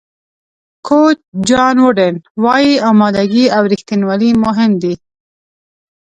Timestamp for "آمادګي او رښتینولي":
2.89-4.31